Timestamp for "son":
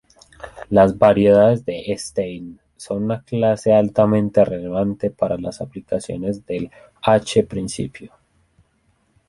2.75-3.03